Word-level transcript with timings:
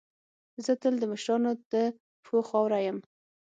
زه 0.65 0.71
تل 0.81 0.93
د 0.99 1.03
مشرانو 1.11 1.51
د 1.71 1.73
پښو 2.23 2.39
خاوره 2.49 2.79
یم. 2.87 2.97